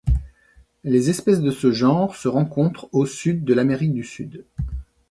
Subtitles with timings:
[0.83, 4.45] Les espèces de ce genre se rencontrent au sud de l'Amérique du Sud.